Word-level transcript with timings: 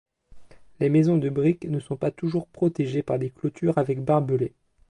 Les 0.79 0.89
maisons 0.89 1.19
de 1.19 1.29
briques 1.29 1.65
ne 1.67 1.79
sont 1.79 1.95
pas 1.95 2.09
toujours 2.09 2.47
protégées 2.47 3.03
par 3.03 3.19
des 3.19 3.29
clôtures 3.29 3.77
avec 3.77 4.03
barbelés. 4.03 4.55